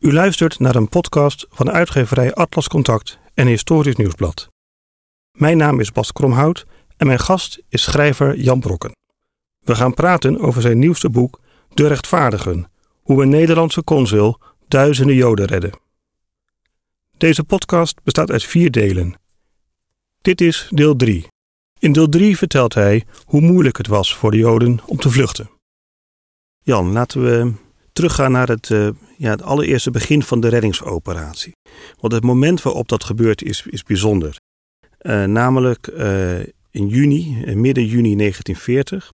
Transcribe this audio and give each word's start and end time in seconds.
U 0.00 0.12
luistert 0.12 0.58
naar 0.58 0.74
een 0.74 0.88
podcast 0.88 1.46
van 1.50 1.70
uitgeverij 1.70 2.34
Atlas 2.34 2.68
Contact 2.68 3.18
en 3.34 3.46
Historisch 3.46 3.96
Nieuwsblad. 3.96 4.48
Mijn 5.32 5.56
naam 5.56 5.80
is 5.80 5.92
Bas 5.92 6.12
Kromhout 6.12 6.66
en 6.96 7.06
mijn 7.06 7.18
gast 7.18 7.62
is 7.68 7.82
schrijver 7.82 8.36
Jan 8.36 8.60
Brokken. 8.60 8.96
We 9.58 9.74
gaan 9.74 9.94
praten 9.94 10.38
over 10.38 10.62
zijn 10.62 10.78
nieuwste 10.78 11.10
boek 11.10 11.40
De 11.74 11.86
Rechtvaardigen: 11.86 12.70
hoe 13.02 13.22
een 13.22 13.28
Nederlandse 13.28 13.84
consul 13.84 14.38
duizenden 14.68 15.14
Joden 15.14 15.46
redde. 15.46 15.72
Deze 17.16 17.44
podcast 17.44 18.02
bestaat 18.02 18.30
uit 18.30 18.44
vier 18.44 18.70
delen. 18.70 19.14
Dit 20.20 20.40
is 20.40 20.68
deel 20.70 20.96
3. 20.96 21.26
In 21.78 21.92
deel 21.92 22.08
3 22.08 22.36
vertelt 22.36 22.74
hij 22.74 23.04
hoe 23.24 23.40
moeilijk 23.40 23.76
het 23.76 23.86
was 23.86 24.14
voor 24.14 24.30
de 24.30 24.36
Joden 24.36 24.80
om 24.86 24.96
te 24.96 25.10
vluchten. 25.10 25.50
Jan, 26.62 26.92
laten 26.92 27.22
we 27.22 27.52
teruggaan 27.92 28.32
naar 28.32 28.48
het, 28.48 28.68
uh, 28.68 28.88
ja, 29.16 29.30
het 29.30 29.42
allereerste 29.42 29.90
begin 29.90 30.22
van 30.22 30.40
de 30.40 30.48
reddingsoperatie. 30.48 31.52
Want 32.00 32.12
het 32.12 32.22
moment 32.22 32.62
waarop 32.62 32.88
dat 32.88 33.04
gebeurt 33.04 33.42
is, 33.42 33.66
is 33.66 33.82
bijzonder. 33.82 34.36
Uh, 35.02 35.24
namelijk 35.24 35.90
uh, 35.92 36.38
in 36.70 36.88
juni, 36.88 37.54
midden 37.54 37.86
juni 37.86 38.16
1940, 38.16 39.10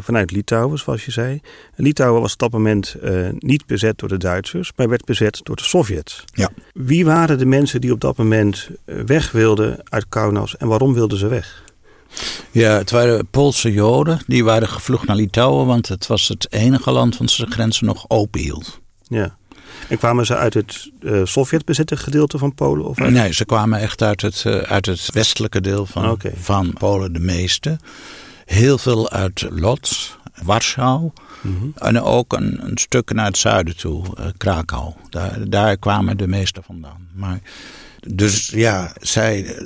vanuit 0.00 0.30
Litouwen, 0.30 0.78
zoals 0.78 1.04
je 1.04 1.10
zei. 1.10 1.40
Litouwen 1.76 2.20
was 2.20 2.32
op 2.32 2.38
dat 2.38 2.50
moment 2.50 2.96
niet 3.38 3.66
bezet 3.66 3.98
door 3.98 4.08
de 4.08 4.16
Duitsers, 4.16 4.72
maar 4.76 4.88
werd 4.88 5.04
bezet 5.04 5.40
door 5.42 5.56
de 5.56 5.62
Sovjets. 5.62 6.24
Ja. 6.32 6.50
Wie 6.72 7.04
waren 7.04 7.38
de 7.38 7.46
mensen 7.46 7.80
die 7.80 7.92
op 7.92 8.00
dat 8.00 8.16
moment 8.16 8.70
weg 8.84 9.32
wilden 9.32 9.80
uit 9.84 10.08
Kaunas 10.08 10.56
en 10.56 10.68
waarom 10.68 10.94
wilden 10.94 11.18
ze 11.18 11.28
weg? 11.28 11.63
Ja, 12.50 12.76
het 12.76 12.90
waren 12.90 13.26
Poolse 13.26 13.72
Joden. 13.72 14.20
Die 14.26 14.44
waren 14.44 14.68
gevlucht 14.68 15.06
naar 15.06 15.16
Litouwen, 15.16 15.66
want 15.66 15.88
het 15.88 16.06
was 16.06 16.28
het 16.28 16.52
enige 16.52 16.90
land 16.90 17.16
van 17.16 17.28
zijn 17.28 17.50
grenzen 17.50 17.86
nog 17.86 18.04
open 18.08 18.40
hield. 18.40 18.80
Ja. 19.02 19.36
En 19.88 19.98
kwamen 19.98 20.26
ze 20.26 20.36
uit 20.36 20.54
het 20.54 20.90
uh, 21.00 21.20
Sovjet-bezette 21.24 21.96
gedeelte 21.96 22.38
van 22.38 22.54
Polen? 22.54 22.84
Of 22.86 23.00
uit... 23.00 23.12
Nee, 23.12 23.32
ze 23.32 23.44
kwamen 23.44 23.80
echt 23.80 24.02
uit 24.02 24.22
het, 24.22 24.44
uh, 24.46 24.56
uit 24.56 24.86
het 24.86 25.08
westelijke 25.12 25.60
deel 25.60 25.86
van, 25.86 26.10
okay. 26.10 26.32
van 26.36 26.72
Polen, 26.78 27.12
de 27.12 27.20
meeste. 27.20 27.78
Heel 28.44 28.78
veel 28.78 29.10
uit 29.10 29.46
Lodz, 29.50 30.14
Warschau. 30.42 31.10
Mm 31.40 31.58
-hmm. 31.58 31.72
En 31.74 32.00
ook 32.00 32.32
een, 32.32 32.64
een, 32.66 32.78
stuk 32.78 33.12
naar 33.12 33.26
het 33.26 33.36
zuiden 33.36 33.76
toe, 33.76 34.04
uh, 34.04 34.26
Krakau. 34.36 34.92
Daar, 35.10 35.48
daar 35.48 35.76
kwamen 35.76 36.16
de 36.16 36.26
meeste 36.26 36.62
vandaan. 36.62 37.08
Maar, 37.14 37.40
dus 38.00 38.48
ja, 38.48 38.92
zij 39.00 39.56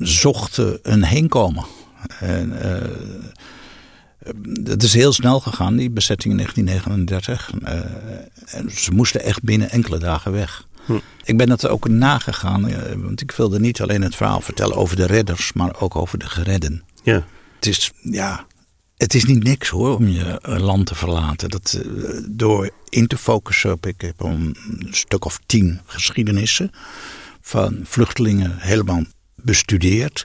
zochten 0.00 0.78
een 0.82 1.04
heenkomen. 1.04 1.64
En, 2.20 2.52
uh, 2.52 2.74
het 4.64 4.82
is 4.82 4.94
heel 4.94 5.12
snel 5.12 5.40
gegaan, 5.40 5.76
die 5.76 5.90
bezetting 5.90 6.30
in 6.30 6.36
1939. 6.36 7.52
Uh, 7.62 8.58
en 8.58 8.70
ze 8.70 8.90
moesten 8.92 9.22
echt 9.22 9.42
binnen 9.42 9.70
enkele 9.70 9.98
dagen 9.98 10.32
weg. 10.32 10.66
Hm. 10.84 10.98
Ik 11.24 11.36
ben 11.36 11.48
dat 11.48 11.66
ook 11.66 11.88
nagegaan, 11.88 12.70
want 13.02 13.20
ik 13.20 13.30
wilde 13.30 13.60
niet 13.60 13.82
alleen 13.82 14.02
het 14.02 14.16
verhaal 14.16 14.40
vertellen 14.40 14.76
over 14.76 14.96
de 14.96 15.06
redders, 15.06 15.52
maar 15.52 15.80
ook 15.80 15.96
over 15.96 16.18
de 16.18 16.28
geredden. 16.28 16.82
Ja. 17.02 17.24
Het 17.54 17.66
is, 17.66 17.90
ja, 18.02 18.46
het 18.96 19.14
is 19.14 19.24
niet 19.24 19.42
niks 19.42 19.68
hoor 19.68 19.96
om 19.96 20.08
je 20.08 20.38
land 20.42 20.86
te 20.86 20.94
verlaten. 20.94 21.50
Dat, 21.50 21.80
door 22.30 22.70
in 22.88 23.06
te 23.06 23.16
focussen 23.16 23.72
op, 23.72 23.86
ik 23.86 24.00
heb 24.00 24.20
een 24.20 24.56
stuk 24.90 25.24
of 25.24 25.40
tien 25.46 25.80
geschiedenissen 25.86 26.70
van 27.40 27.80
vluchtelingen 27.82 28.58
helemaal 28.58 29.04
bestudeerd. 29.36 30.24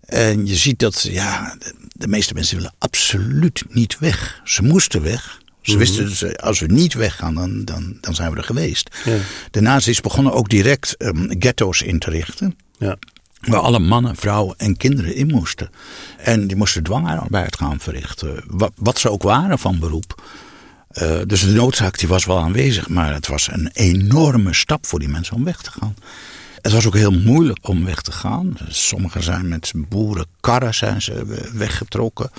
En 0.00 0.46
je 0.46 0.56
ziet 0.56 0.78
dat 0.78 1.02
ja, 1.02 1.56
de, 1.92 2.08
meeste 2.08 2.34
mensen 2.34 2.56
willen 2.56 2.74
absoluut 2.78 3.62
niet 3.68 3.98
weg. 3.98 4.40
Ze 4.44 4.62
moesten 4.62 5.02
weg. 5.02 5.40
Ze 5.60 5.70
-hmm. 5.70 5.80
wisten 5.80 6.04
dus, 6.04 6.36
als 6.36 6.60
we 6.60 6.66
niet 6.66 6.94
weggaan, 6.94 7.34
dan, 7.34 7.64
dan, 7.64 7.98
dan 8.00 8.14
zijn 8.14 8.30
we 8.30 8.36
er 8.36 8.44
geweest. 8.44 8.96
Ja. 9.04 9.16
De 9.50 9.60
nazi's 9.60 10.00
begonnen 10.00 10.32
ook 10.32 10.48
direct 10.48 10.94
um, 10.98 11.30
ghetto's 11.38 11.82
in 11.82 11.98
te 11.98 12.10
richten. 12.10 12.56
Ja. 12.78 12.96
Waar 13.40 13.60
alle 13.60 13.78
mannen, 13.78 14.16
vrouwen 14.16 14.54
en 14.58 14.76
kinderen 14.76 15.14
in 15.14 15.26
moesten. 15.26 15.70
En 16.16 16.46
die 16.46 16.56
moesten 16.56 16.82
dwangarbeid 16.82 17.56
gaan 17.56 17.80
verrichten. 17.80 18.42
Wat, 18.46 18.72
wat 18.76 18.98
ze 18.98 19.10
ook 19.10 19.22
waren 19.22 19.58
van 19.58 19.78
beroep. 19.78 20.22
Uh, 21.02 21.18
dus 21.26 21.40
de 21.40 21.50
noodzaak 21.50 21.98
die 21.98 22.08
was 22.08 22.24
wel 22.24 22.38
aanwezig. 22.38 22.88
Maar 22.88 23.14
het 23.14 23.26
was 23.26 23.48
een 23.52 23.70
enorme 23.72 24.54
stap 24.54 24.86
voor 24.86 24.98
die 24.98 25.08
mensen 25.08 25.36
om 25.36 25.44
weg 25.44 25.60
te 25.62 25.70
gaan. 25.70 25.96
Het 26.66 26.74
was 26.74 26.86
ook 26.86 26.94
heel 26.94 27.12
moeilijk 27.12 27.68
om 27.68 27.84
weg 27.84 28.02
te 28.02 28.12
gaan. 28.12 28.56
Sommigen 28.68 29.22
zijn 29.22 29.48
met 29.48 29.72
boerenkarren 29.76 30.74
zijn 30.74 31.02
ze 31.02 31.42
weggetrokken. 31.52 32.30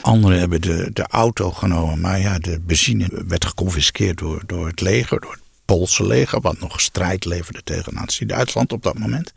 Anderen 0.00 0.38
hebben 0.38 0.60
de, 0.60 0.90
de 0.92 1.06
auto 1.06 1.50
genomen. 1.50 2.00
Maar 2.00 2.20
ja, 2.20 2.38
de 2.38 2.60
benzine 2.60 3.08
werd 3.28 3.44
geconfiskeerd 3.44 4.18
door, 4.18 4.42
door 4.46 4.66
het 4.66 4.80
leger, 4.80 5.20
door 5.20 5.30
het 5.30 5.40
Poolse 5.64 6.06
leger, 6.06 6.40
wat 6.40 6.60
nog 6.60 6.80
strijd 6.80 7.24
leverde 7.24 7.60
tegen 7.64 7.94
Nazi-Duitsland 7.94 8.72
op 8.72 8.82
dat 8.82 8.98
moment. 8.98 9.32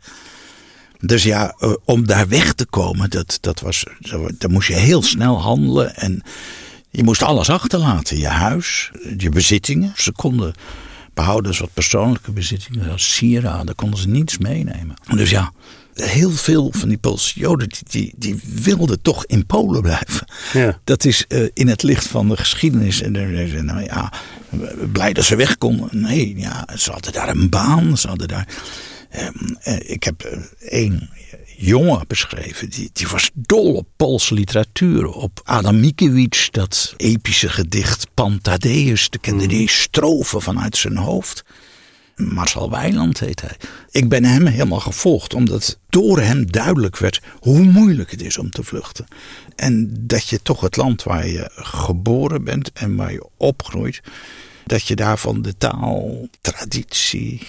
Dus 1.00 1.22
ja, 1.22 1.54
om 1.84 2.06
daar 2.06 2.28
weg 2.28 2.52
te 2.52 2.66
komen, 2.66 3.10
dat, 3.10 3.38
dat 3.40 3.60
was, 3.60 3.84
dan 4.38 4.50
moest 4.50 4.68
je 4.68 4.74
heel 4.74 5.02
snel 5.02 5.40
handelen. 5.40 5.96
En 5.96 6.22
je 6.90 7.02
moest 7.02 7.22
alles 7.22 7.50
achterlaten. 7.50 8.18
Je 8.18 8.28
huis, 8.28 8.90
je 9.16 9.28
bezittingen. 9.28 9.92
Ze 9.96 10.12
konden 10.12 10.54
behouden 11.14 11.54
ze 11.54 11.60
wat 11.60 11.72
persoonlijke 11.72 12.32
bezittingen, 12.32 12.90
als 12.90 13.14
sieraden, 13.14 13.74
konden 13.74 13.98
ze 13.98 14.08
niets 14.08 14.38
meenemen. 14.38 14.96
Dus 15.14 15.30
ja, 15.30 15.52
heel 15.94 16.30
veel 16.30 16.72
van 16.74 16.88
die 16.88 16.98
Poolse 16.98 17.40
Joden 17.40 17.68
die, 17.68 17.82
die, 17.88 18.12
die 18.16 18.40
wilden 18.62 19.02
toch 19.02 19.26
in 19.26 19.46
Polen 19.46 19.82
blijven. 19.82 20.26
Ja. 20.52 20.80
Dat 20.84 21.04
is 21.04 21.24
uh, 21.28 21.48
in 21.54 21.68
het 21.68 21.82
licht 21.82 22.06
van 22.06 22.28
de 22.28 22.36
geschiedenis. 22.36 23.02
En 23.02 23.16
er, 23.16 23.64
nou 23.64 23.82
ja, 23.82 24.12
blij 24.92 25.12
dat 25.12 25.24
ze 25.24 25.36
weg 25.36 25.58
konden. 25.58 25.88
Nee, 25.90 26.38
ja, 26.38 26.66
ze 26.76 26.90
hadden 26.90 27.12
daar 27.12 27.28
een 27.28 27.48
baan. 27.48 27.98
Ze 27.98 28.08
hadden 28.08 28.28
daar. 28.28 28.48
Uh, 29.18 29.90
ik 29.90 30.04
heb 30.04 30.24
uh, 30.26 30.38
één 30.70 31.10
jongen 31.64 32.04
beschreven. 32.06 32.70
Die, 32.70 32.90
die 32.92 33.08
was 33.08 33.30
dol 33.34 33.74
op 33.74 33.88
Poolse 33.96 34.34
literatuur. 34.34 35.08
Op 35.08 35.40
Adam 35.44 35.80
Mickiewicz, 35.80 36.48
dat 36.50 36.94
epische 36.96 37.48
gedicht 37.48 38.06
Pantadeus. 38.14 39.10
De 39.10 39.18
kende 39.18 39.46
die 39.46 39.70
strofen 39.70 40.42
vanuit 40.42 40.76
zijn 40.76 40.96
hoofd. 40.96 41.44
Marcel 42.16 42.70
Weiland 42.70 43.20
heet 43.20 43.40
hij. 43.40 43.56
Ik 43.90 44.08
ben 44.08 44.24
hem 44.24 44.46
helemaal 44.46 44.80
gevolgd, 44.80 45.34
omdat 45.34 45.78
door 45.88 46.20
hem 46.20 46.50
duidelijk 46.50 46.96
werd 46.98 47.20
hoe 47.38 47.62
moeilijk 47.62 48.10
het 48.10 48.22
is 48.22 48.38
om 48.38 48.50
te 48.50 48.62
vluchten. 48.62 49.06
En 49.56 49.94
dat 50.00 50.28
je 50.28 50.42
toch 50.42 50.60
het 50.60 50.76
land 50.76 51.02
waar 51.02 51.26
je 51.26 51.50
geboren 51.54 52.44
bent 52.44 52.72
en 52.72 52.96
waar 52.96 53.12
je 53.12 53.26
opgroeit, 53.36 54.00
dat 54.66 54.86
je 54.86 54.96
daarvan 54.96 55.42
de 55.42 55.56
taal, 55.58 56.28
traditie, 56.40 57.46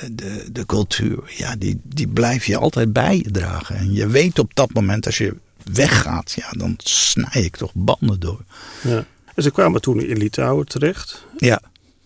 de, 0.00 0.14
de, 0.14 0.52
de, 0.52 0.66
cultuur, 0.66 1.32
ja, 1.36 1.56
die, 1.56 1.80
die 1.82 2.08
blijf 2.08 2.44
je 2.44 2.56
altijd 2.56 2.92
bij 2.92 3.16
je 3.16 3.30
dragen. 3.30 3.76
En 3.76 3.92
je 3.92 4.06
weet 4.06 4.38
op 4.38 4.54
dat 4.54 4.72
moment, 4.72 5.06
als 5.06 5.18
je 5.18 5.36
weggaat, 5.72 6.32
ja, 6.32 6.50
dan 6.50 6.74
snij 6.78 7.42
ik 7.42 7.56
toch 7.56 7.70
banden 7.74 8.20
door. 8.20 8.44
Ja. 8.82 9.04
En 9.34 9.42
ze 9.42 9.50
kwamen 9.50 9.80
toen 9.80 10.00
in 10.00 10.16
Litouwen 10.16 10.66
terecht. 10.66 11.26
Ja. 11.36 11.62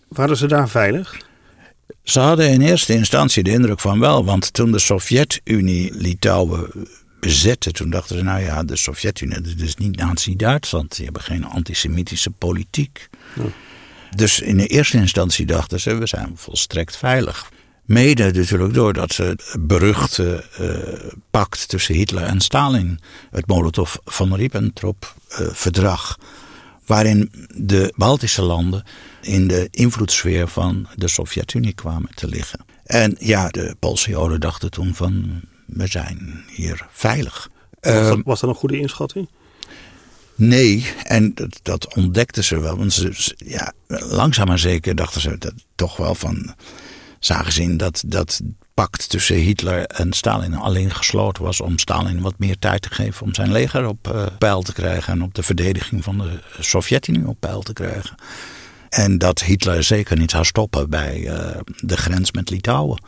Waren 0.07 0.37
ze 0.37 0.47
daar 0.47 0.69
veilig? 0.69 1.25
Ze 2.03 2.19
hadden 2.19 2.49
in 2.49 2.61
eerste 2.61 2.93
instantie 2.93 3.43
de 3.43 3.51
indruk 3.51 3.79
van 3.79 3.99
wel, 3.99 4.25
want 4.25 4.53
toen 4.53 4.71
de 4.71 4.79
Sovjet-Unie 4.79 5.93
Litouwen 5.93 6.87
bezette, 7.19 7.71
toen 7.71 7.89
dachten 7.89 8.17
ze, 8.17 8.23
nou 8.23 8.41
ja, 8.41 8.63
de 8.63 8.75
Sovjet-Unie, 8.75 9.41
dat 9.41 9.53
is 9.57 9.75
niet 9.75 9.95
Nazi-Duitsland, 9.95 10.95
die 10.95 11.05
hebben 11.05 11.21
geen 11.21 11.45
antisemitische 11.45 12.29
politiek. 12.29 13.09
Ja. 13.35 13.43
Dus 14.15 14.39
in 14.39 14.57
de 14.57 14.67
eerste 14.67 14.97
instantie 14.97 15.45
dachten 15.45 15.79
ze, 15.79 15.95
we 15.95 16.07
zijn 16.07 16.31
volstrekt 16.35 16.97
veilig. 16.97 17.51
Mede 17.85 18.31
natuurlijk 18.31 18.73
doordat 18.73 19.11
ze 19.11 19.23
het 19.23 19.55
beruchte 19.59 20.43
uh, 20.59 21.11
pact 21.31 21.67
tussen 21.67 21.95
Hitler 21.95 22.23
en 22.23 22.41
Stalin, 22.41 22.99
het 23.31 23.47
Molotov-van 23.47 24.35
Ribbentrop-verdrag, 24.35 26.17
uh, 26.19 26.25
waarin 26.85 27.31
de 27.55 27.93
Baltische 27.95 28.41
landen 28.41 28.83
in 29.21 29.47
de 29.47 29.67
invloedssfeer 29.71 30.47
van 30.47 30.87
de 30.95 31.07
Sovjet-Unie 31.07 31.73
kwamen 31.73 32.09
te 32.13 32.27
liggen. 32.27 32.65
En 32.83 33.15
ja, 33.19 33.49
de 33.49 33.75
Poolse 33.79 34.09
Joden 34.09 34.39
dachten 34.39 34.71
toen 34.71 34.95
van, 34.95 35.41
we 35.65 35.87
zijn 35.87 36.43
hier 36.47 36.87
veilig. 36.91 37.49
Was 37.79 38.07
dat, 38.07 38.19
was 38.23 38.39
dat 38.39 38.49
een 38.49 38.55
goede 38.55 38.79
inschatting? 38.79 39.29
Nee, 40.37 40.93
en 41.03 41.33
dat, 41.33 41.59
dat 41.61 41.95
ontdekten 41.95 42.43
ze 42.43 42.59
wel. 42.59 42.77
Want 42.77 42.93
ze, 42.93 43.35
ja, 43.37 43.73
langzaam 43.87 44.47
maar 44.47 44.59
zeker 44.59 44.95
dachten 44.95 45.21
ze 45.21 45.37
dat 45.37 45.53
toch 45.75 45.97
wel 45.97 46.15
van. 46.15 46.55
Zagen 47.19 47.61
in 47.63 47.77
dat 47.77 48.03
dat 48.05 48.41
pact 48.73 49.09
tussen 49.09 49.35
Hitler 49.35 49.85
en 49.85 50.13
Stalin 50.13 50.55
alleen 50.55 50.95
gesloten 50.95 51.43
was 51.43 51.61
om 51.61 51.77
Stalin 51.77 52.21
wat 52.21 52.33
meer 52.37 52.59
tijd 52.59 52.81
te 52.81 52.89
geven 52.89 53.25
om 53.25 53.33
zijn 53.33 53.51
leger 53.51 53.87
op 53.87 54.07
uh, 54.07 54.25
peil 54.37 54.61
te 54.61 54.73
krijgen 54.73 55.13
en 55.13 55.21
op 55.21 55.33
de 55.33 55.43
verdediging 55.43 56.03
van 56.03 56.17
de 56.17 56.39
Sovjet-Unie 56.59 57.27
op 57.27 57.39
peil 57.39 57.61
te 57.61 57.73
krijgen. 57.73 58.15
En 58.89 59.17
dat 59.17 59.43
Hitler 59.43 59.83
zeker 59.83 60.17
niet 60.17 60.31
zou 60.31 60.45
stoppen 60.45 60.89
bij 60.89 61.19
uh, 61.19 61.57
de 61.75 61.97
grens 61.97 62.31
met 62.31 62.49
Litouwen. 62.49 63.01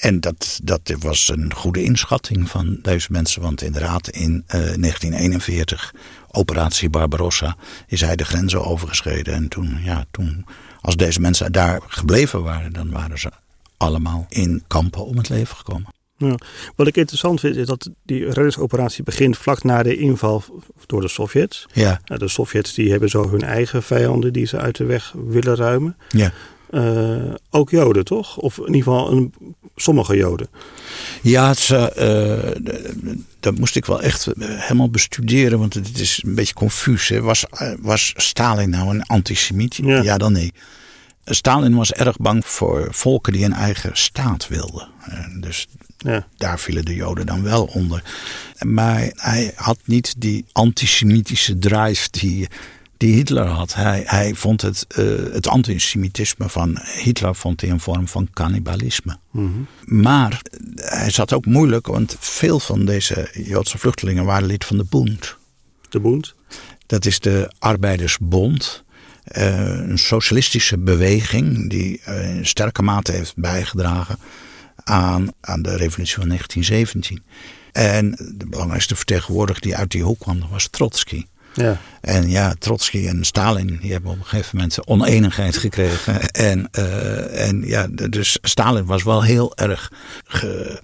En 0.00 0.20
dat, 0.20 0.60
dat 0.62 0.94
was 0.98 1.28
een 1.28 1.54
goede 1.54 1.82
inschatting 1.82 2.50
van 2.50 2.78
deze 2.82 3.08
mensen. 3.10 3.42
Want 3.42 3.62
inderdaad, 3.62 4.08
in 4.08 4.32
uh, 4.32 4.52
1941, 4.52 5.94
operatie 6.32 6.90
Barbarossa, 6.90 7.56
is 7.86 8.00
hij 8.00 8.16
de 8.16 8.24
grenzen 8.24 8.64
overgeschreden. 8.64 9.34
En 9.34 9.48
toen, 9.48 9.78
ja, 9.82 10.04
toen 10.10 10.46
als 10.80 10.96
deze 10.96 11.20
mensen 11.20 11.52
daar 11.52 11.80
gebleven 11.86 12.42
waren, 12.42 12.72
dan 12.72 12.90
waren 12.90 13.18
ze 13.18 13.30
allemaal 13.76 14.26
in 14.28 14.64
kampen 14.66 15.06
om 15.06 15.16
het 15.16 15.28
leven 15.28 15.56
gekomen. 15.56 15.88
Ja. 16.16 16.34
Wat 16.76 16.86
ik 16.86 16.96
interessant 16.96 17.40
vind 17.40 17.56
is 17.56 17.66
dat 17.66 17.90
die 18.02 18.24
reddingsoperatie 18.24 19.04
begint 19.04 19.38
vlak 19.38 19.62
na 19.62 19.82
de 19.82 19.96
inval 19.96 20.44
door 20.86 21.00
de 21.00 21.08
Sovjets. 21.08 21.66
Ja. 21.72 22.00
Nou, 22.04 22.20
de 22.20 22.28
Sovjets 22.28 22.74
die 22.74 22.90
hebben 22.90 23.08
zo 23.08 23.30
hun 23.30 23.42
eigen 23.42 23.82
vijanden 23.82 24.32
die 24.32 24.46
ze 24.46 24.58
uit 24.58 24.76
de 24.76 24.84
weg 24.84 25.14
willen 25.26 25.56
ruimen. 25.56 25.96
Ja. 26.10 26.32
Uh, 26.70 27.34
ook 27.50 27.70
Joden, 27.70 28.04
toch? 28.04 28.36
Of 28.36 28.58
in 28.58 28.66
ieder 28.66 28.82
geval 28.82 29.12
een, 29.12 29.34
sommige 29.76 30.16
Joden. 30.16 30.48
Ja, 31.22 31.48
het, 31.48 31.68
uh, 31.98 32.38
dat 33.40 33.58
moest 33.58 33.76
ik 33.76 33.84
wel 33.84 34.02
echt 34.02 34.28
helemaal 34.36 34.90
bestuderen, 34.90 35.58
want 35.58 35.74
het 35.74 35.98
is 35.98 36.22
een 36.26 36.34
beetje 36.34 36.54
confuus. 36.54 37.08
Hè. 37.08 37.20
Was, 37.20 37.44
was 37.80 38.12
Stalin 38.16 38.70
nou 38.70 38.94
een 38.94 39.06
antisemiet? 39.06 39.76
Ja. 39.76 40.02
ja, 40.02 40.18
dan 40.18 40.32
nee. 40.32 40.52
Stalin 41.24 41.74
was 41.74 41.92
erg 41.92 42.16
bang 42.16 42.46
voor 42.46 42.88
volken 42.90 43.32
die 43.32 43.44
een 43.44 43.52
eigen 43.52 43.90
staat 43.92 44.48
wilden. 44.48 44.88
Dus 45.40 45.66
ja. 45.98 46.26
daar 46.36 46.58
vielen 46.58 46.84
de 46.84 46.94
Joden 46.94 47.26
dan 47.26 47.42
wel 47.42 47.64
onder. 47.64 48.02
Maar 48.58 49.12
hij 49.16 49.52
had 49.54 49.78
niet 49.84 50.14
die 50.18 50.44
antisemitische 50.52 51.58
drive 51.58 52.08
die, 52.10 52.48
die 53.00 53.14
Hitler 53.14 53.46
had. 53.46 53.74
Hij, 53.74 54.02
hij 54.06 54.34
vond 54.34 54.60
het, 54.60 54.86
uh, 54.98 55.32
het 55.32 55.48
antisemitisme 55.48 56.48
van 56.48 56.78
Hitler 57.02 57.34
vond 57.34 57.60
hij 57.60 57.70
een 57.70 57.80
vorm 57.80 58.08
van 58.08 58.28
cannibalisme. 58.32 59.18
Mm 59.30 59.66
Maar 59.84 60.42
hij 60.74 61.10
zat 61.10 61.32
ook 61.32 61.46
moeilijk, 61.46 61.86
want 61.86 62.16
veel 62.18 62.60
van 62.60 62.84
deze 62.84 63.30
Joodse 63.32 63.78
vluchtelingen 63.78 64.24
waren 64.24 64.46
lid 64.46 64.64
van 64.64 64.76
de 64.76 64.84
Bund. 64.88 65.36
De 65.88 66.00
Bund? 66.00 66.34
Dat 66.86 67.06
is 67.06 67.20
de 67.20 67.52
Arbeidersbond. 67.58 68.84
Uh, 69.36 69.88
een 69.88 69.98
socialistische 69.98 70.78
beweging 70.78 71.70
die 71.70 72.02
uh, 72.08 72.36
in 72.36 72.46
sterke 72.46 72.82
mate 72.82 73.12
heeft 73.12 73.36
bijgedragen 73.36 74.18
aan, 74.84 75.28
aan 75.40 75.62
de 75.62 75.76
revolutie 75.76 76.16
van 76.16 76.28
1917. 76.28 77.22
En 77.72 78.10
de 78.36 78.46
belangrijkste 78.46 78.96
vertegenwoordiger 78.96 79.62
die 79.62 79.76
uit 79.76 79.90
die 79.90 80.02
hoek 80.02 80.18
kwam, 80.18 80.48
was 80.50 80.68
Trotsky. 80.68 81.24
Ja. 81.54 81.80
En 82.00 82.30
ja, 82.30 82.54
Trotsky 82.58 83.06
en 83.06 83.24
Stalin 83.24 83.78
die 83.80 83.92
hebben 83.92 84.10
op 84.10 84.18
een 84.18 84.24
gegeven 84.24 84.56
moment 84.56 84.86
oneenigheid 84.86 85.56
gekregen. 85.56 86.30
En, 86.30 86.68
uh, 86.78 87.48
en 87.48 87.62
ja, 87.66 87.86
dus 87.86 88.38
Stalin 88.42 88.84
was 88.84 89.02
wel 89.02 89.22
heel 89.22 89.56
erg. 89.56 89.92
Ge, 90.24 90.80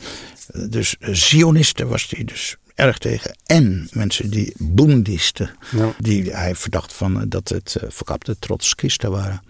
dus 0.68 0.96
Zionisten 1.00 1.88
was 1.88 2.06
hij 2.10 2.24
dus 2.24 2.56
erg 2.74 2.98
tegen. 2.98 3.36
En 3.46 3.88
mensen 3.92 4.30
die 4.30 4.54
boendisten, 4.58 5.50
ja. 5.70 5.94
die 5.98 6.30
hij 6.30 6.54
verdacht 6.54 6.92
van 6.92 7.28
dat 7.28 7.48
het 7.48 7.76
verkapte 7.88 8.36
trotskisten 8.38 9.10
waren. 9.10 9.42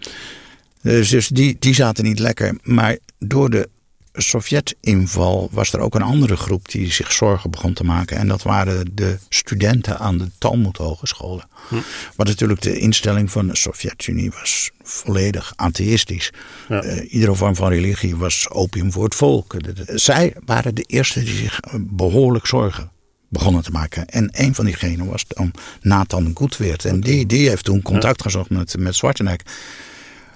Dus, 0.81 1.09
dus 1.09 1.27
die, 1.27 1.55
die 1.59 1.73
zaten 1.73 2.03
niet 2.03 2.19
lekker. 2.19 2.55
Maar 2.61 2.97
door 3.19 3.49
de 3.49 3.69
Sovjet-inval 4.17 5.49
was 5.51 5.73
er 5.73 5.79
ook 5.79 5.95
een 5.95 6.01
andere 6.01 6.35
groep 6.35 6.71
die 6.71 6.91
zich 6.91 7.11
zorgen 7.11 7.49
begon 7.49 7.73
te 7.73 7.83
maken. 7.83 8.17
En 8.17 8.27
dat 8.27 8.43
waren 8.43 8.85
de 8.93 9.17
studenten 9.29 9.99
aan 9.99 10.17
de 10.17 10.29
Talmud 10.37 10.77
Hogescholen. 10.77 11.47
Hm. 11.67 11.75
Wat 12.15 12.27
natuurlijk 12.27 12.61
de 12.61 12.77
instelling 12.77 13.31
van 13.31 13.47
de 13.47 13.55
Sovjet-Unie 13.55 14.31
was 14.31 14.71
volledig 14.83 15.53
atheïstisch. 15.55 16.31
Ja. 16.69 16.83
Uh, 16.83 17.13
iedere 17.13 17.35
vorm 17.35 17.55
van 17.55 17.69
religie 17.69 18.15
was 18.15 18.49
opium 18.49 18.91
voor 18.91 19.03
het 19.03 19.15
volk. 19.15 19.55
Zij 19.85 20.35
waren 20.45 20.75
de 20.75 20.83
eerste 20.83 21.23
die 21.23 21.35
zich 21.35 21.59
behoorlijk 21.79 22.45
zorgen 22.45 22.91
begonnen 23.29 23.63
te 23.63 23.71
maken. 23.71 24.07
En 24.07 24.29
een 24.31 24.55
van 24.55 24.65
diegenen 24.65 25.05
was 25.05 25.25
dan 25.27 25.51
Nathan 25.81 26.31
Goedweert. 26.33 26.85
En 26.85 26.99
die, 26.99 27.25
die 27.25 27.49
heeft 27.49 27.63
toen 27.63 27.81
contact 27.81 28.21
gezocht 28.21 28.49
met, 28.49 28.77
met 28.77 28.95
Zwartenek. 28.95 29.41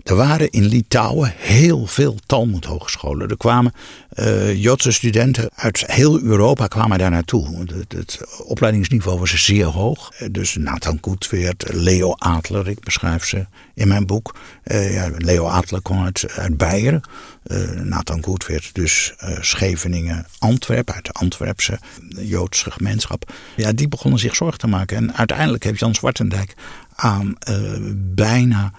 Er 0.04 0.16
waren 0.16 0.50
in 0.50 0.66
Litouwen 0.66 1.34
heel 1.36 1.86
veel 1.86 2.18
Talmud 2.26 2.66
hogescholen. 2.66 3.30
Er 3.30 3.38
kwamen 3.38 3.74
uh, 4.20 4.56
Joodse 4.56 4.92
studenten 4.92 5.50
uit 5.56 5.84
heel 5.86 6.22
Europa 6.22 6.68
kwamen 6.68 6.98
daar 6.98 7.10
naartoe. 7.10 7.58
Het, 7.58 7.92
het 7.92 8.22
opleidingsniveau 8.44 9.20
was 9.20 9.46
zeer 9.46 9.66
hoog. 9.66 10.12
Eh, 10.12 10.28
dus 10.32 10.56
Nathan 10.56 11.00
Koetweert, 11.00 11.74
Leo 11.74 12.12
Adler, 12.14 12.68
ik 12.68 12.80
beschrijf 12.80 13.26
ze 13.26 13.46
in 13.74 13.88
mijn 13.88 14.06
boek. 14.06 14.36
Uh, 14.64 14.94
ja, 14.94 15.10
Leo 15.18 15.46
Adler 15.46 15.82
kwam 15.82 16.04
uit, 16.04 16.26
uit 16.36 16.58
Beieren. 16.58 17.02
Uh, 17.46 17.70
Nathan 17.70 18.22
Koetweert 18.22 18.70
dus 18.74 19.14
Scheveningen, 19.40 20.26
Antwerpen, 20.40 20.94
uit 20.94 21.06
de 21.06 21.12
Antwerpse 21.12 21.80
Joodse 22.20 22.72
gemeenschap. 22.72 23.34
Ja, 23.56 23.72
die 23.72 23.88
begonnen 23.88 24.20
zich 24.20 24.36
zorgen 24.36 24.60
te 24.60 24.68
maken. 24.68 24.98
En 24.98 25.16
uiteindelijk 25.16 25.64
heeft 25.64 25.80
Jan 25.80 25.96
Zwartendijk 25.96 26.54
aan 26.96 27.38
bijna 27.96 28.72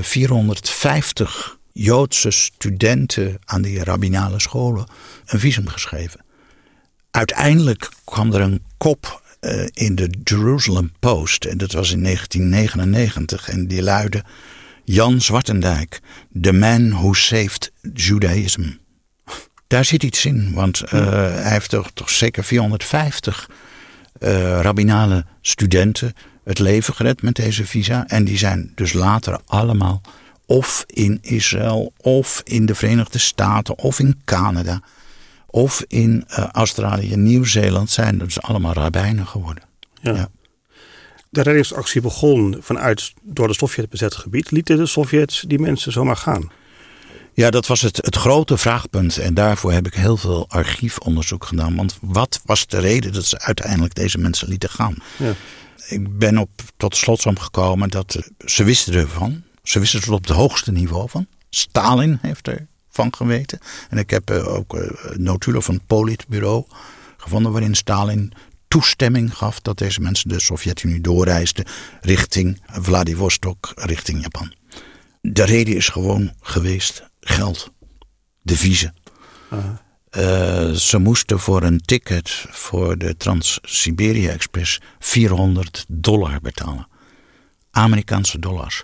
450 0.00 1.48
eh, 1.48 1.82
Joodse 1.84 2.30
studenten 2.30 3.38
aan 3.44 3.62
die 3.62 3.84
rabbinale 3.84 4.40
scholen 4.40 4.86
een 5.26 5.38
visum 5.38 5.68
geschreven. 5.68 6.20
Uiteindelijk 7.10 7.88
kwam 8.04 8.32
er 8.32 8.40
een 8.40 8.62
kop 8.76 9.22
uh, 9.40 9.66
in 9.72 9.94
de 9.94 10.10
Jerusalem 10.24 10.92
Post, 10.98 11.44
en 11.44 11.58
dat 11.58 11.72
was 11.72 11.90
in 11.90 12.02
1999, 12.02 13.48
en 13.48 13.66
die 13.66 13.82
luidde: 13.82 14.24
Jan 14.84 15.20
Zwartendijk, 15.20 16.00
the 16.40 16.52
man 16.52 16.90
who 16.90 17.12
saved 17.12 17.72
Judaism. 17.94 18.62
Daar 19.66 19.84
zit 19.84 20.02
iets 20.02 20.24
in, 20.24 20.52
want 20.54 20.82
uh, 20.82 20.90
hij 21.10 21.50
heeft 21.52 21.70
toch, 21.70 21.90
toch 21.94 22.10
zeker 22.10 22.44
450 22.44 23.50
uh, 24.20 24.60
rabbinale 24.60 25.24
studenten 25.40 26.12
het 26.48 26.58
leven 26.58 26.94
gered 26.94 27.22
met 27.22 27.34
deze 27.34 27.66
visa. 27.66 28.06
En 28.06 28.24
die 28.24 28.38
zijn 28.38 28.72
dus 28.74 28.92
later 28.92 29.40
allemaal 29.46 30.00
of 30.46 30.84
in 30.86 31.18
Israël, 31.22 31.92
of 31.96 32.40
in 32.44 32.66
de 32.66 32.74
Verenigde 32.74 33.18
Staten, 33.18 33.78
of 33.78 33.98
in 33.98 34.20
Canada, 34.24 34.80
of 35.46 35.84
in 35.88 36.24
uh, 36.30 36.46
Australië, 36.52 37.16
Nieuw-Zeeland, 37.16 37.90
zijn 37.90 38.18
dus 38.18 38.42
allemaal 38.42 38.72
rabbijnen 38.72 39.26
geworden. 39.26 39.64
Ja. 40.00 40.14
ja. 40.14 40.28
De 41.30 41.42
reddingsactie 41.42 42.00
begon 42.00 42.56
vanuit 42.60 43.12
door 43.22 43.48
de 43.48 43.54
Sovjet 43.54 43.88
bezet 43.88 44.14
gebied. 44.14 44.50
Lieten 44.50 44.76
de 44.76 44.86
Sovjets 44.86 45.44
die 45.46 45.58
mensen 45.58 45.92
zomaar 45.92 46.16
gaan? 46.16 46.50
Ja, 47.34 47.50
dat 47.50 47.66
was 47.66 47.80
het, 47.80 47.96
het 47.96 48.16
grote 48.16 48.56
vraagpunt. 48.56 49.18
En 49.18 49.34
daarvoor 49.34 49.72
heb 49.72 49.86
ik 49.86 49.94
heel 49.94 50.16
veel 50.16 50.46
archiefonderzoek 50.48 51.44
gedaan. 51.44 51.76
Want 51.76 51.98
wat 52.00 52.40
was 52.44 52.66
de 52.66 52.78
reden 52.78 53.12
dat 53.12 53.24
ze 53.24 53.40
uiteindelijk 53.40 53.94
deze 53.94 54.18
mensen 54.18 54.48
lieten 54.48 54.70
gaan? 54.70 54.94
Ja 55.16 55.34
ik 55.86 56.18
ben 56.18 56.38
op, 56.38 56.50
tot 56.76 56.96
slotsom 56.96 57.38
gekomen 57.38 57.88
dat 57.88 58.14
eh, 58.14 58.22
ze 58.46 58.64
wisten 58.64 58.94
ervan. 58.94 59.42
Ze 59.62 59.78
wisten 59.78 60.00
er 60.00 60.12
op 60.12 60.26
het 60.26 60.36
hoogste 60.36 60.72
niveau 60.72 61.08
van. 61.08 61.26
Stalin 61.50 62.18
heeft 62.22 62.48
ervan 62.48 63.14
geweten. 63.14 63.58
En 63.88 63.98
ik 63.98 64.10
heb 64.10 64.30
uh, 64.30 64.54
ook 64.54 64.74
uh, 64.74 64.90
notulen 65.16 65.62
van 65.62 65.74
het 65.74 65.86
Politbureau 65.86 66.64
gevonden 67.16 67.52
waarin 67.52 67.74
Stalin 67.74 68.32
toestemming 68.68 69.36
gaf 69.36 69.60
dat 69.60 69.78
deze 69.78 70.00
mensen 70.00 70.28
de 70.28 70.40
Sovjet-Unie 70.40 71.00
doorreisden 71.00 71.64
richting 72.00 72.62
Vladivostok, 72.66 73.72
richting 73.74 74.22
Japan. 74.22 74.54
De 75.20 75.44
reden 75.44 75.76
is 75.76 75.88
gewoon 75.88 76.32
geweest 76.40 77.10
geld. 77.20 77.70
Deviezen. 78.42 78.94
Uh 79.52 79.58
uh, 80.16 80.70
ze 80.70 80.98
moesten 80.98 81.38
voor 81.38 81.62
een 81.62 81.80
ticket 81.80 82.46
voor 82.50 82.98
de 82.98 83.16
Trans-Siberia 83.16 84.30
Express 84.30 84.80
400 84.98 85.84
dollar 85.88 86.40
betalen. 86.40 86.88
Amerikaanse 87.70 88.38
dollars. 88.38 88.82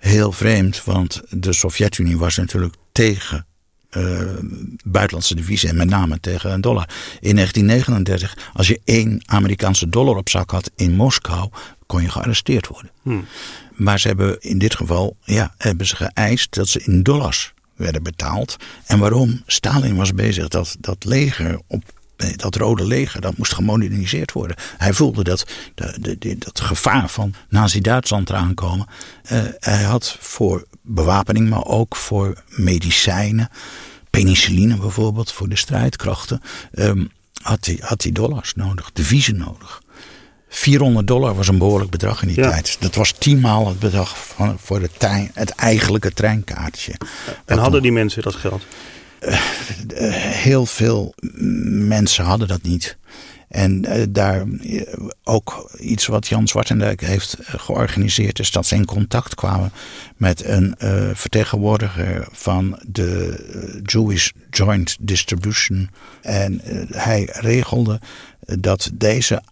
Heel 0.00 0.32
vreemd, 0.32 0.84
want 0.84 1.22
de 1.30 1.52
Sovjet-Unie 1.52 2.18
was 2.18 2.36
natuurlijk 2.36 2.74
tegen 2.92 3.46
uh, 3.96 4.20
buitenlandse 4.84 5.34
deviezen 5.34 5.68
en 5.68 5.76
met 5.76 5.88
name 5.88 6.20
tegen 6.20 6.52
een 6.52 6.60
dollar. 6.60 6.88
In 7.20 7.34
1939, 7.34 8.50
als 8.52 8.68
je 8.68 8.80
één 8.84 9.22
Amerikaanse 9.26 9.88
dollar 9.88 10.16
op 10.16 10.28
zak 10.28 10.50
had 10.50 10.70
in 10.76 10.92
Moskou, 10.92 11.50
kon 11.86 12.02
je 12.02 12.10
gearresteerd 12.10 12.66
worden. 12.66 12.90
Hmm. 13.02 13.26
Maar 13.72 14.00
ze 14.00 14.06
hebben 14.06 14.40
in 14.40 14.58
dit 14.58 14.76
geval, 14.76 15.16
ja, 15.22 15.54
hebben 15.58 15.86
ze 15.86 15.96
geëist 15.96 16.54
dat 16.54 16.68
ze 16.68 16.82
in 16.84 17.02
dollars 17.02 17.53
werden 17.76 18.02
betaald. 18.02 18.56
En 18.86 18.98
waarom? 18.98 19.42
Stalin 19.46 19.96
was 19.96 20.14
bezig 20.14 20.48
dat 20.48 20.76
dat 20.80 21.04
leger 21.04 21.60
op 21.66 21.82
dat 22.36 22.56
rode 22.56 22.86
leger, 22.86 23.20
dat 23.20 23.36
moest 23.36 23.54
gemoderniseerd 23.54 24.32
worden. 24.32 24.56
Hij 24.78 24.92
voelde 24.92 25.24
dat 25.24 25.46
de, 25.74 26.36
dat 26.38 26.60
gevaar 26.60 27.08
van 27.08 27.34
Nazi-Duitsland 27.48 28.30
eraan 28.30 28.54
komen. 28.54 28.86
Uh, 29.32 29.42
hij 29.58 29.82
had 29.82 30.16
voor 30.20 30.66
bewapening, 30.82 31.48
maar 31.48 31.64
ook 31.64 31.96
voor 31.96 32.42
medicijnen, 32.48 33.48
penicilline 34.10 34.76
bijvoorbeeld, 34.76 35.32
voor 35.32 35.48
de 35.48 35.56
strijdkrachten, 35.56 36.40
um, 36.72 37.10
had, 37.42 37.66
hij, 37.66 37.78
had 37.80 38.02
hij 38.02 38.12
dollars 38.12 38.54
nodig, 38.54 38.92
deviezen 38.92 39.36
nodig. 39.36 39.82
400 40.54 41.06
dollar 41.06 41.34
was 41.34 41.48
een 41.48 41.58
behoorlijk 41.58 41.90
bedrag 41.90 42.22
in 42.22 42.28
die 42.28 42.36
tijd. 42.36 42.76
Dat 42.80 42.94
was 42.94 43.12
tienmaal 43.12 43.68
het 43.68 43.78
bedrag 43.78 44.26
van, 44.26 44.58
voor 44.58 44.80
de 44.80 44.90
trein, 44.98 45.30
het 45.34 45.50
eigenlijke 45.50 46.12
treinkaartje. 46.12 46.92
En 47.44 47.58
hadden 47.58 47.82
die 47.82 47.92
mensen 47.92 48.22
dat 48.22 48.34
geld? 48.34 48.66
Uh, 49.20 49.34
heel 50.16 50.66
veel 50.66 51.14
mensen 51.70 52.24
hadden 52.24 52.48
dat 52.48 52.62
niet. 52.62 52.96
En 53.48 53.84
uh, 53.88 54.04
daar 54.08 54.44
ook 55.24 55.76
iets 55.78 56.06
wat 56.06 56.26
Jan 56.26 56.48
Zwartendijk 56.48 57.00
heeft 57.00 57.36
georganiseerd, 57.40 58.38
is 58.38 58.50
dat 58.50 58.66
ze 58.66 58.74
in 58.74 58.84
contact 58.84 59.34
kwamen 59.34 59.72
met 60.16 60.44
een 60.44 60.74
vertegenwoordiger 61.14 62.26
van 62.32 62.78
de 62.86 63.80
Jewish 63.82 64.30
Joint 64.50 64.96
Distribution. 65.00 65.90
En 66.22 66.60
hij 66.90 67.28
regelde 67.32 68.00
dat 68.46 68.90
deze 68.92 69.42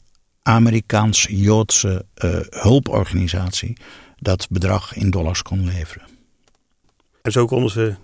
Amerikaans-Joodse 0.43 2.05
hulporganisatie 2.51 3.77
dat 4.19 4.47
bedrag 4.51 4.95
in 4.95 5.11
dollars 5.11 5.43
kon 5.43 5.65
leveren. 5.65 6.07
En 7.23 7.33
zo 7.33 7.47
konden 7.47 7.71
ze 7.71 7.95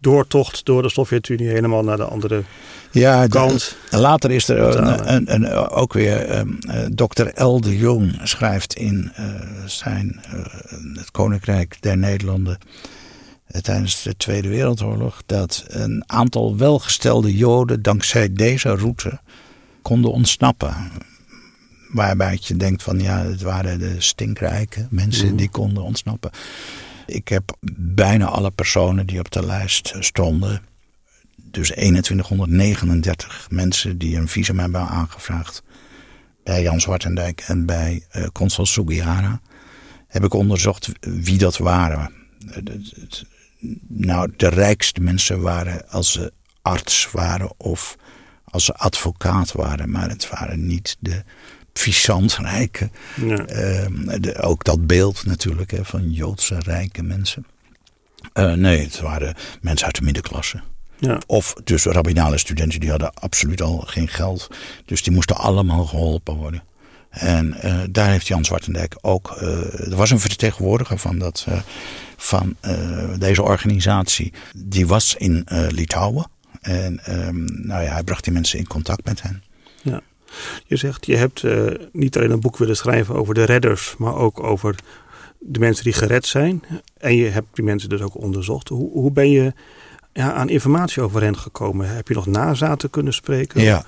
doortocht 0.00 0.64
door 0.64 0.82
de 0.82 0.88
Sovjet-Unie 0.88 1.48
helemaal 1.48 1.82
naar 1.82 1.96
de 1.96 2.04
andere 2.04 2.42
ja, 2.90 3.26
kant. 3.26 3.76
later 3.90 4.30
is 4.30 4.48
er 4.48 4.58
een, 4.58 5.14
een, 5.14 5.34
een, 5.34 5.52
ook 5.68 5.92
weer 5.92 6.38
um, 6.38 6.58
dokter 6.94 7.42
L. 7.44 7.60
de 7.60 7.76
Jong 7.76 8.20
schrijft 8.22 8.74
in 8.74 9.12
uh, 9.18 9.26
zijn 9.66 10.20
uh, 10.34 10.44
Het 10.94 11.10
Koninkrijk 11.10 11.76
der 11.80 11.96
Nederlanden 11.96 12.58
tijdens 13.60 14.02
de 14.02 14.16
Tweede 14.16 14.48
Wereldoorlog 14.48 15.22
dat 15.26 15.64
een 15.68 16.04
aantal 16.06 16.56
welgestelde 16.56 17.36
Joden 17.36 17.82
dankzij 17.82 18.32
deze 18.32 18.68
route 18.68 19.20
konden 19.82 20.12
ontsnappen. 20.12 20.74
Waarbij 21.88 22.38
je 22.40 22.56
denkt 22.56 22.82
van 22.82 23.00
ja, 23.00 23.24
het 23.24 23.42
waren 23.42 23.78
de 23.78 23.94
stinkrijke 23.98 24.86
mensen 24.90 25.26
mhm. 25.26 25.36
die 25.36 25.50
konden 25.50 25.82
ontsnappen. 25.82 26.30
Ik 27.06 27.28
heb 27.28 27.56
bijna 27.78 28.26
alle 28.26 28.50
personen 28.50 29.06
die 29.06 29.18
op 29.18 29.30
de 29.30 29.46
lijst 29.46 29.94
stonden. 29.98 30.62
Dus 31.36 31.68
2139 31.68 33.46
mensen 33.50 33.98
die 33.98 34.16
een 34.16 34.28
visum 34.28 34.58
hebben 34.58 34.80
aangevraagd. 34.80 35.62
Bij 36.44 36.62
Jan 36.62 36.80
Zwartendijk 36.80 37.40
en 37.40 37.66
bij 37.66 38.06
uh, 38.16 38.26
consul 38.32 38.66
Sugihara. 38.66 39.40
Heb 40.06 40.24
ik 40.24 40.34
onderzocht 40.34 40.88
wie 41.00 41.38
dat 41.38 41.56
waren. 41.56 42.12
Nou, 43.88 44.32
de 44.36 44.48
rijkste 44.48 45.00
mensen 45.00 45.40
waren 45.40 45.88
als 45.88 46.12
ze 46.12 46.32
arts 46.62 47.10
waren 47.12 47.52
of 47.56 47.96
als 48.44 48.64
ze 48.64 48.74
advocaat 48.74 49.52
waren. 49.52 49.90
Maar 49.90 50.08
het 50.08 50.28
waren 50.28 50.66
niet 50.66 50.96
de 51.00 51.22
puissant 51.84 52.36
rijke. 52.36 52.90
Ehm, 53.46 54.32
ook 54.40 54.64
dat 54.64 54.86
beeld 54.86 55.24
natuurlijk 55.24 55.70
hè, 55.70 55.84
van 55.84 56.10
Joodse 56.10 56.58
rijke 56.58 57.02
mensen. 57.02 57.46
Uh, 58.34 58.52
nee, 58.52 58.82
het 58.82 59.00
waren 59.00 59.34
mensen 59.60 59.86
uit 59.86 59.96
de 59.96 60.02
middenklasse. 60.02 60.60
Ja. 60.98 61.20
Of 61.26 61.54
dus 61.64 61.84
rabbinale 61.84 62.38
studenten 62.38 62.80
die 62.80 62.90
hadden 62.90 63.14
absoluut 63.14 63.62
al 63.62 63.78
geen 63.78 64.08
geld. 64.08 64.48
Dus 64.84 65.02
die 65.02 65.12
moesten 65.12 65.36
allemaal 65.36 65.84
geholpen 65.84 66.34
worden. 66.34 66.62
En 67.10 67.56
uh, 67.64 67.80
daar 67.90 68.10
heeft 68.10 68.26
Jan 68.26 68.44
Zwartendijk 68.44 68.96
ook. 69.00 69.36
Uh, 69.42 69.90
er 69.90 69.96
was 69.96 70.10
een 70.10 70.20
vertegenwoordiger 70.20 70.98
van, 70.98 71.18
dat, 71.18 71.46
van 72.16 72.56
deze 73.18 73.42
organisatie. 73.42 74.32
Die 74.56 74.86
was 74.86 75.14
in 75.14 75.46
Litouwen. 75.68 76.26
En 76.60 77.00
um, 77.08 77.44
nou 77.66 77.82
ja, 77.82 77.92
hij 77.92 78.02
bracht 78.02 78.24
die 78.24 78.32
mensen 78.32 78.58
in 78.58 78.66
contact 78.66 79.04
met 79.04 79.22
hen. 79.22 79.42
Ja. 79.82 80.00
Je 80.66 80.76
zegt, 80.76 81.06
je 81.06 81.16
hebt 81.16 81.42
uh, 81.42 81.70
niet 81.92 82.16
alleen 82.16 82.30
een 82.30 82.40
boek 82.40 82.56
willen 82.56 82.76
schrijven 82.76 83.14
over 83.14 83.34
de 83.34 83.44
redders, 83.44 83.94
maar 83.98 84.14
ook 84.14 84.42
over 84.42 84.74
de 85.38 85.58
mensen 85.58 85.84
die 85.84 85.92
gered 85.92 86.26
zijn. 86.26 86.62
En 86.98 87.16
je 87.16 87.28
hebt 87.28 87.46
die 87.52 87.64
mensen 87.64 87.88
dus 87.88 88.00
ook 88.00 88.22
onderzocht. 88.22 88.68
Hoe, 88.68 88.90
hoe 88.92 89.12
ben 89.12 89.30
je 89.30 89.52
ja, 90.12 90.32
aan 90.32 90.48
informatie 90.48 91.02
over 91.02 91.22
hen 91.22 91.36
gekomen? 91.36 91.94
Heb 91.94 92.08
je 92.08 92.14
nog 92.14 92.26
nazaten 92.26 92.90
kunnen 92.90 93.14
spreken? 93.14 93.62
Ja, 93.62 93.84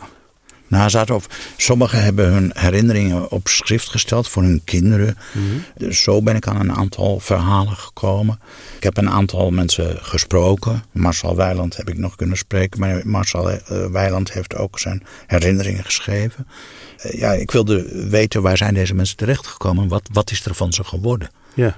nazaten. 0.68 1.14
Of 1.14 1.26
sommigen 1.56 2.02
hebben 2.02 2.32
hun 2.32 2.50
herinneringen 2.54 3.30
op 3.30 3.48
schrift 3.48 3.88
gesteld 3.88 4.28
voor 4.28 4.42
hun 4.42 4.60
kinderen. 4.64 5.16
Mhm. 5.32 5.44
Dus 5.88 6.02
zo 6.02 6.22
ben 6.22 6.37
ik 6.37 6.46
aan 6.46 6.60
een 6.60 6.72
aantal 6.72 7.20
verhalen 7.20 7.76
gekomen. 7.76 8.40
Ik 8.76 8.82
heb 8.82 8.96
een 8.96 9.10
aantal 9.10 9.50
mensen 9.50 9.98
gesproken. 10.00 10.82
Marcel 10.92 11.37
Weiland 11.37 11.76
heb 11.76 11.88
ik 11.88 11.98
nog 11.98 12.16
kunnen 12.16 12.37
spreken. 12.37 12.80
Maar 12.80 13.00
Marcel 13.04 13.50
uh, 13.50 13.58
Weiland 13.87 14.32
heeft 14.32 14.56
ook 14.56 14.78
zijn 14.78 15.02
herinneringen 15.26 15.84
geschreven. 15.84 16.46
Uh, 17.06 17.12
ja, 17.12 17.32
ik 17.32 17.50
wilde 17.50 18.08
weten 18.08 18.42
waar 18.42 18.56
zijn 18.56 18.75
deze 18.75 18.94
mensen 18.94 19.16
terechtgekomen. 19.16 19.88
Wat, 19.88 20.08
wat 20.12 20.30
is 20.30 20.44
er 20.44 20.54
van 20.54 20.72
ze 20.72 20.84
geworden? 20.84 21.30
Ja. 21.54 21.76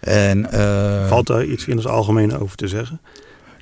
En, 0.00 0.48
uh, 0.52 1.08
Valt 1.08 1.26
daar 1.26 1.44
iets 1.44 1.66
in 1.66 1.76
het 1.76 1.86
algemeen 1.86 2.38
over 2.38 2.56
te 2.56 2.68
zeggen? 2.68 3.00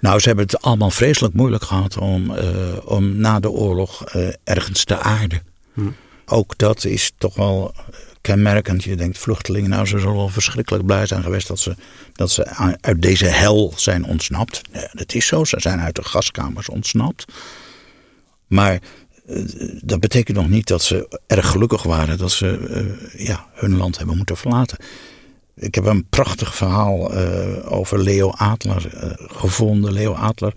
Nou, 0.01 0.21
ze 0.21 0.27
hebben 0.27 0.45
het 0.45 0.63
allemaal 0.63 0.91
vreselijk 0.91 1.35
moeilijk 1.35 1.63
gehad 1.63 1.99
om, 1.99 2.31
uh, 2.31 2.39
om 2.85 3.17
na 3.17 3.41
de 3.41 3.51
oorlog 3.51 4.15
uh, 4.15 4.29
ergens 4.45 4.85
te 4.85 4.99
aarden. 4.99 5.43
Hm. 5.75 5.81
Ook 6.27 6.59
dat 6.59 6.85
is 6.85 7.13
toch 7.19 7.35
wel 7.35 7.75
kenmerkend. 8.21 8.85
Je 8.85 8.97
denkt, 8.97 9.19
vluchtelingen, 9.19 9.71
nou, 9.71 9.87
ze 9.87 9.99
zullen 9.99 10.17
wel 10.17 10.29
verschrikkelijk 10.29 10.87
blij 10.87 11.07
zijn 11.07 11.23
geweest 11.23 11.47
dat 11.47 11.59
ze, 11.59 11.75
dat 12.13 12.31
ze 12.31 12.47
uit 12.81 13.03
deze 13.03 13.27
hel 13.27 13.73
zijn 13.77 14.05
ontsnapt. 14.05 14.61
Ja, 14.73 14.91
dat 14.93 15.15
is 15.15 15.27
zo, 15.27 15.45
ze 15.45 15.61
zijn 15.61 15.81
uit 15.81 15.95
de 15.95 16.05
gaskamers 16.05 16.69
ontsnapt. 16.69 17.25
Maar 18.47 18.79
uh, 19.27 19.45
dat 19.83 20.01
betekent 20.01 20.37
nog 20.37 20.49
niet 20.49 20.67
dat 20.67 20.83
ze 20.83 21.21
erg 21.27 21.51
gelukkig 21.51 21.83
waren 21.83 22.19
dat 22.19 22.31
ze 22.31 22.59
ja, 23.17 23.47
hun 23.55 23.77
land 23.77 23.97
hebben 23.99 24.17
moeten 24.17 24.37
verlaten. 24.37 24.79
Ik 25.61 25.75
heb 25.75 25.85
een 25.85 26.07
prachtig 26.09 26.55
verhaal 26.55 27.15
uh, 27.15 27.73
over 27.73 27.99
Leo 27.99 28.31
Adler 28.31 28.91
uh, 28.95 29.11
gevonden. 29.17 29.93
Leo 29.93 30.13
Adler 30.13 30.55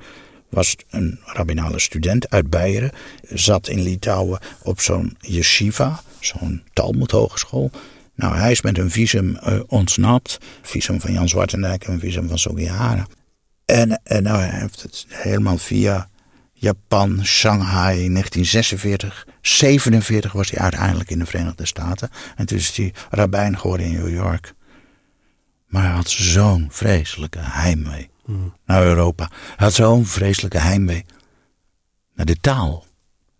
was 0.49 0.75
een 0.89 1.19
rabbinale 1.23 1.79
student 1.79 2.29
uit 2.29 2.49
Beieren. 2.49 2.91
Zat 3.29 3.67
in 3.67 3.81
Litouwen 3.81 4.39
op 4.61 4.81
zo'n 4.81 5.17
yeshiva, 5.19 6.01
zo'n 6.19 6.63
Talmud 6.73 7.11
hogeschool. 7.11 7.71
Nou, 8.15 8.35
hij 8.35 8.51
is 8.51 8.61
met 8.61 8.77
een 8.77 8.91
visum 8.91 9.37
uh, 9.47 9.59
ontsnapt. 9.67 10.37
Visum 10.61 11.01
van 11.01 11.13
Jan 11.13 11.29
Zwartendijk 11.29 11.83
en 11.83 11.93
een 11.93 11.99
visum 11.99 12.27
van 12.27 12.39
Sugihara. 12.39 13.07
En, 13.65 14.01
en 14.03 14.23
nou, 14.23 14.39
hij 14.39 14.59
heeft 14.59 14.81
het 14.81 15.05
helemaal 15.09 15.57
via 15.57 16.09
Japan, 16.53 17.25
Shanghai, 17.25 17.95
1946. 17.95 19.27
47 19.41 20.31
was 20.31 20.51
hij 20.51 20.59
uiteindelijk 20.59 21.09
in 21.09 21.19
de 21.19 21.25
Verenigde 21.25 21.65
Staten. 21.65 22.09
En 22.35 22.45
toen 22.45 22.57
is 22.57 22.77
hij 22.77 22.93
rabbijn 23.09 23.59
geworden 23.59 23.85
in 23.85 23.93
New 23.93 24.13
York. 24.13 24.53
Maar 25.73 25.83
hij 25.83 25.91
had 25.91 26.09
zo'n 26.09 26.67
vreselijke 26.71 27.39
heimwee 27.41 28.09
mm. 28.25 28.53
naar 28.65 28.83
Europa. 28.83 29.29
Hij 29.31 29.65
had 29.65 29.73
zo'n 29.73 30.05
vreselijke 30.05 30.57
heimwee 30.57 31.05
naar 32.15 32.25
de 32.25 32.39
taal. 32.41 32.85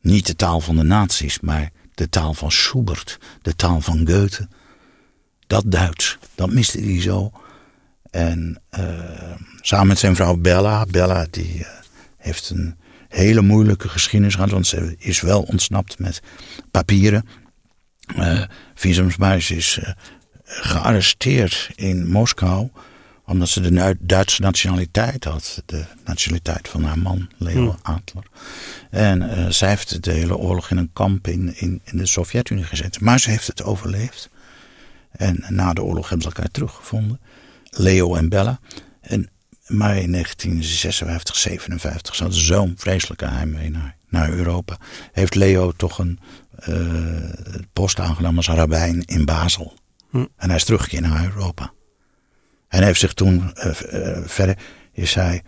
Niet 0.01 0.27
de 0.27 0.35
taal 0.35 0.59
van 0.59 0.75
de 0.75 0.83
nazi's, 0.83 1.39
maar 1.39 1.71
de 1.93 2.09
taal 2.09 2.33
van 2.33 2.51
Schubert, 2.51 3.19
de 3.41 3.55
taal 3.55 3.81
van 3.81 4.07
Goethe. 4.07 4.47
Dat 5.47 5.63
Duits, 5.65 6.17
dat 6.35 6.51
miste 6.51 6.79
hij 6.79 7.01
zo. 7.01 7.31
En 8.09 8.61
uh, 8.79 9.31
samen 9.61 9.87
met 9.87 9.99
zijn 9.99 10.15
vrouw 10.15 10.35
Bella, 10.35 10.85
Bella 10.85 11.27
die 11.29 11.59
uh, 11.59 11.67
heeft 12.17 12.49
een 12.49 12.77
hele 13.09 13.41
moeilijke 13.41 13.89
geschiedenis 13.89 14.35
gehad, 14.35 14.51
want 14.51 14.67
ze 14.67 14.95
is 14.97 15.21
wel 15.21 15.41
ontsnapt 15.41 15.99
met 15.99 16.21
papieren. 16.71 17.27
Uh, 18.17 18.43
is 19.49 19.79
gearresteerd 20.61 21.69
in 21.75 22.07
Moskou 22.09 22.69
omdat 23.25 23.49
ze 23.49 23.61
de 23.61 23.97
Duitse 23.99 24.41
nationaliteit 24.41 25.23
had. 25.23 25.61
De 25.65 25.85
nationaliteit 26.05 26.67
van 26.67 26.83
haar 26.83 26.99
man, 26.99 27.29
Leo 27.37 27.53
hmm. 27.53 27.79
Adler. 27.81 28.23
En 28.89 29.21
uh, 29.21 29.49
zij 29.49 29.69
heeft 29.69 30.03
de 30.03 30.11
hele 30.11 30.37
oorlog 30.37 30.69
in 30.69 30.77
een 30.77 30.93
kamp 30.93 31.27
in, 31.27 31.55
in, 31.55 31.81
in 31.83 31.97
de 31.97 32.05
Sovjet-Unie 32.05 32.63
gezet. 32.63 32.99
Maar 32.99 33.19
ze 33.19 33.29
heeft 33.29 33.47
het 33.47 33.63
overleefd. 33.63 34.29
En 35.11 35.45
na 35.49 35.73
de 35.73 35.83
oorlog 35.83 36.09
hebben 36.09 36.27
ze 36.27 36.35
elkaar 36.35 36.51
teruggevonden. 36.51 37.19
Leo 37.69 38.15
en 38.15 38.29
Bella. 38.29 38.59
En, 39.01 39.29
maar 39.67 39.97
in 39.97 40.11
1956, 40.11 41.35
57 41.35 42.15
zat 42.15 42.35
zo'n 42.35 42.73
vreselijke 42.77 43.27
heimwee 43.27 43.69
naar, 43.69 43.95
naar 44.09 44.29
Europa. 44.29 44.77
Heeft 45.11 45.35
Leo 45.35 45.71
toch 45.71 45.99
een 45.99 46.19
uh, 46.69 47.29
post 47.73 47.99
aangenomen 47.99 48.37
als 48.37 48.47
rabbijn 48.47 49.03
in 49.05 49.25
Basel. 49.25 49.73
Hm. 50.13 50.25
En 50.35 50.47
hij 50.47 50.55
is 50.55 50.63
teruggekeerd 50.63 51.03
naar 51.03 51.23
Europa. 51.23 51.73
En 52.67 52.77
hij 52.77 52.87
heeft 52.87 52.99
zich 52.99 53.13
toen 53.13 53.53
uh, 53.55 53.65
uh, 53.65 54.17
verder, 54.25 54.57
is 54.91 55.13
hij 55.13 55.43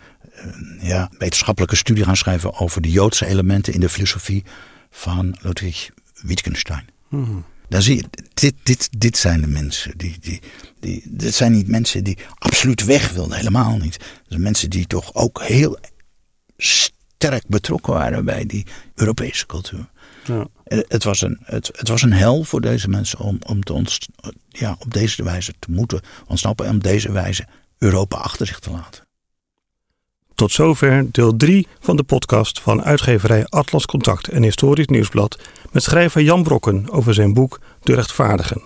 uh, 0.46 0.84
ja, 0.84 1.12
wetenschappelijke 1.18 1.76
studie 1.76 2.04
gaan 2.04 2.18
schrijven 2.18 2.60
over 2.60 2.82
de 2.82 2.92
Joodse 2.92 3.26
elementen 3.26 3.74
in 3.74 3.80
de 3.80 3.90
filosofie 3.90 4.44
van 4.90 5.38
Ludwig 5.42 5.90
Wittgenstein. 6.22 6.86
Hm. 7.10 7.26
Dan 7.70 7.82
zie 7.82 7.96
je, 7.96 8.04
dit, 8.34 8.56
dit, 8.64 8.90
dit 8.98 9.18
zijn 9.18 9.42
de 9.42 9.48
mensen. 9.48 9.98
Die, 9.98 10.18
die, 10.20 10.42
die, 10.80 11.04
dit 11.10 11.34
zijn 11.34 11.52
niet 11.52 11.68
mensen 11.68 12.04
die 12.04 12.18
absoluut 12.38 12.86
weg 12.86 13.12
wilden, 13.12 13.38
helemaal 13.38 13.78
niet. 13.78 13.98
Dat 13.98 14.08
zijn 14.28 14.42
mensen 14.42 14.70
die 14.70 14.88
toch 14.88 15.14
ook 15.14 15.42
heel 15.42 15.80
sterk 16.58 17.48
betrokken 17.48 17.94
waren 17.94 18.26
bij 18.26 18.46
die 18.46 18.66
Europese 18.96 19.46
cultuur. 19.46 19.90
Ja. 20.24 20.48
Eh, 20.66 20.80
het, 20.88 21.04
was 21.04 21.22
een, 21.22 21.40
het, 21.44 21.70
het, 21.74 21.88
was 21.88 22.02
een 22.02 22.14
hel 22.14 22.44
voor 22.44 22.62
deze 22.62 22.90
mensen 22.90 23.20
om, 23.20 23.40
om 23.46 23.64
te 23.64 23.74
ons, 23.74 24.08
ja, 24.50 24.76
op 24.80 24.94
deze 24.94 25.24
wijze 25.24 25.54
te 25.60 25.72
moeten 25.72 26.02
ontsnappen 26.28 26.66
en 26.66 26.76
op 26.76 26.84
deze 26.84 27.12
wijze 27.12 27.46
Europa 27.78 28.18
achter 28.18 28.48
zich 28.48 28.60
te 28.60 28.72
laten. 28.72 29.04
Tot 30.36 30.52
zover 30.52 31.12
deel 31.12 31.36
3 31.36 31.68
van 31.80 31.96
de 31.96 32.04
podcast 32.04 32.60
van 32.60 32.84
uitgeverij 32.84 33.46
Atlas 33.46 33.86
Contact 33.86 34.28
en 34.28 34.44
Historisch 34.44 34.88
Nieuwsblad 34.88 35.40
met 35.72 35.84
schrijver 35.84 36.22
Jan 36.22 36.44
Brokken 36.44 36.90
over 36.92 37.14
zijn 37.14 37.34
boek 37.34 37.60
De 37.82 37.94
Rechtvaardigen. 37.94 38.62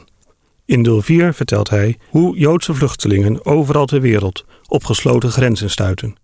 In 0.65 0.83
deel 0.83 1.01
4 1.01 1.33
vertelt 1.33 1.69
hij 1.69 1.97
hoe 2.09 2.37
Joodse 2.37 2.73
vluchtelingen 2.73 3.45
overal 3.45 3.85
ter 3.85 4.01
wereld 4.01 4.45
op 4.67 4.83
gesloten 4.83 5.31
grenzen 5.31 5.69
stuiten. 5.69 6.15